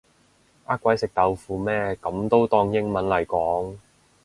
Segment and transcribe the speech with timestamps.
[0.65, 3.77] 呃鬼食豆腐咩噉都當英文嚟講